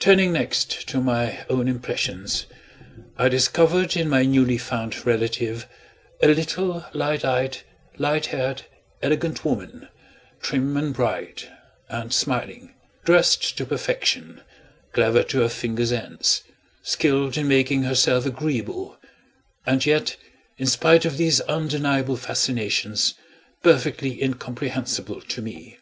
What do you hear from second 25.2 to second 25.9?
to me.